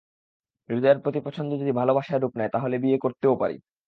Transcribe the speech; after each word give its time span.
হৃদয়ের 0.69 0.99
প্রতি 1.03 1.19
পছন্দ 1.25 1.51
যদি 1.61 1.71
ভালোবাসায় 1.71 2.21
রূপ 2.21 2.33
নেয় 2.37 2.51
তাহলে 2.51 2.75
বিয়ে 2.77 2.97
করতেও 2.97 3.33
পারি। 3.35 3.57